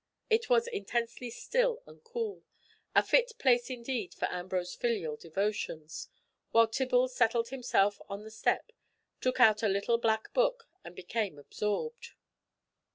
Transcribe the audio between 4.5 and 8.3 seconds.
filial devotions, while Tibble settled himself on